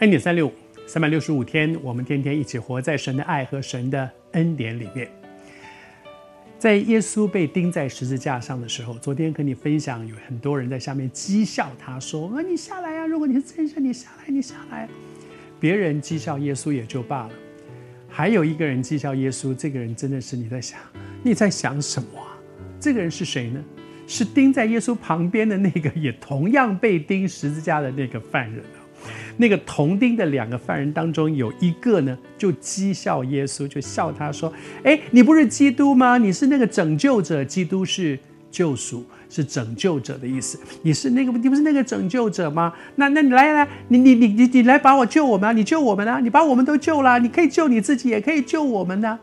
[0.00, 0.52] 恩典三六五，
[0.86, 5.06] 三百六十五天，我们天天一起活在神的爱和神的恩典里面。
[6.58, 13.06] 在耶稣被钉在十字架上的时候，昨天跟你分享，有很多人在下面讥笑他，说：“啊，你下来啊！
[13.06, 14.88] 如果你是真神，你下来，你下来。”
[15.60, 17.32] 别人讥笑耶稣也就罢了，
[18.08, 20.80] 还有一个人讥笑耶稣，这个人真的是你在想，
[21.22, 22.08] 你在想什么？
[22.80, 23.62] 这个人是谁呢？
[24.06, 28.64] 是钉在耶稣旁边的那个，也同样被钉十字架的那个犯人。
[29.40, 34.52] 那个同钉的两个犯人当中，有一个呢，就讥笑耶稣，就笑他说
[34.84, 36.18] ：“哎，你不是基督吗？
[36.18, 37.42] 你是那个拯救者。
[37.42, 38.18] 基督是
[38.50, 40.60] 救赎，是拯救者的意思。
[40.82, 42.70] 你是那个，你不是那个拯救者吗？
[42.96, 45.52] 那那你来来，你你你你你来把我救我们啊！
[45.54, 46.20] 你救我们啊！
[46.20, 49.18] 你把我们都救了，你可以救你自己，也可以救我们呢。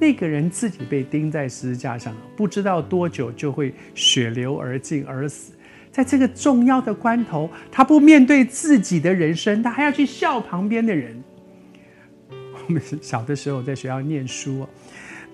[0.00, 5.52] 那个人自己被钉在十字架上，不知道多久就会血流而尽而死。”
[5.98, 11.20] 在这个重要的关头，他不面对自己的人生，他还要去笑旁边的人。
[12.68, 14.64] 我们小的时候在学校念书，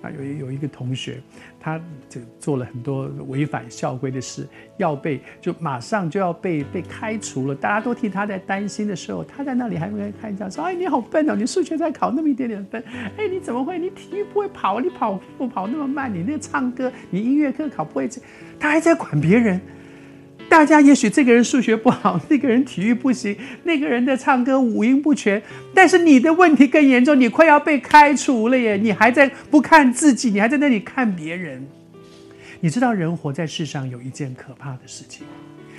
[0.00, 1.20] 啊，有有一个同学，
[1.60, 4.48] 他就做了很多违反校规的事，
[4.78, 7.54] 要被就马上就要被被开除了。
[7.54, 12.82] 大家都替他在担心的时候，他在那里还没看一下，说：“哎，你好笨哦，你数学才考那么一点点分。
[13.18, 13.78] 哎，你怎么会？
[13.78, 18.08] 你体育不会跑，你跑步跑那么慢，你那个唱歌，你音乐课考不会，
[18.58, 19.60] 他还在管别人。”
[20.54, 25.42] 大家也许这个人数学不好，那个人体育不行，那个人的唱歌五音不全，
[25.74, 28.76] 但是你的问题更严重，你快要被开除了耶！
[28.76, 31.66] 你还在不看自己，你还在那里看别人。
[32.60, 35.26] 你知道人活在世上有一件可怕的事情，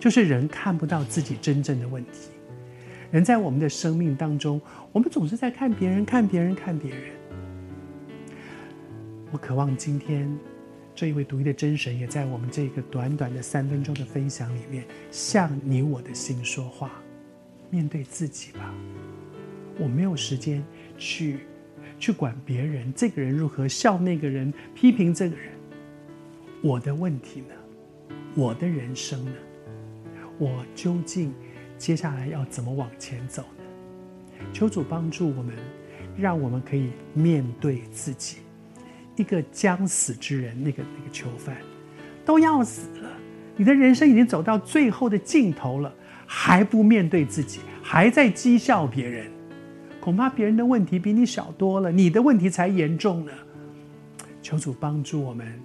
[0.00, 2.30] 就是人看不到自己真正的问题。
[3.12, 7.00] 人在我们的生命当中，我们总是在看别人，看别人，看别人。
[9.30, 10.28] 我渴望今天。
[10.96, 16.90] 这一位独一的真神也在我们这个短短的三分钟的分享里面，向你我的心说话。
[17.68, 18.72] 面对自己吧，
[19.78, 20.64] 我没有时间
[20.96, 21.40] 去
[21.98, 25.52] 去管别人，这个人如何笑那个人，批评这个人。
[26.62, 28.14] 我的问题呢？
[28.34, 29.32] 我的人生呢？
[30.38, 31.34] 我究竟
[31.76, 34.44] 接下来要怎么往前走呢？
[34.50, 35.54] 求主帮助我们，
[36.16, 38.38] 让我们可以面对自己。
[39.16, 41.56] 一个将死之人，那个那个囚犯，
[42.24, 43.10] 都要死了。
[43.56, 45.92] 你的人生已经走到最后的尽头了，
[46.26, 49.30] 还不面对自己，还在讥笑别人，
[49.98, 53.32] 恐怕别人的问题比你小多了，你的问题才严重呢。
[54.42, 55.58] 求主帮助我们，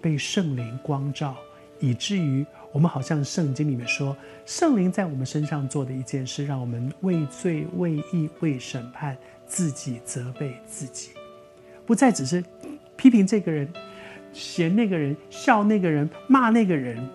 [0.00, 1.36] 被圣灵光照，
[1.78, 9.14] 以至于我们好像圣经里面说，圣灵在我们身上做的一件事，让我们为罪、为义、为审判，
[9.46, 11.10] 自己责备自己，
[11.84, 12.42] 不再只是。
[13.06, 13.72] 批评这个人，
[14.32, 17.08] 嫌那个人，笑那个人，骂那个人，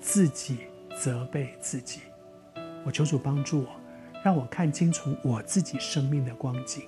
[0.00, 0.56] 自己
[1.00, 2.00] 责备自己。
[2.84, 3.68] 我求主帮助我，
[4.24, 6.82] 让我看清楚我自己生命的光景。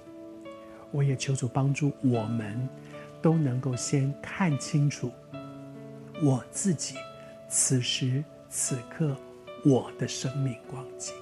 [0.91, 2.69] 我也求主帮助我们，
[3.23, 5.13] 都能够先看清楚
[6.21, 6.97] 我自己
[7.49, 9.17] 此时此刻
[9.65, 11.15] 我的生命光景。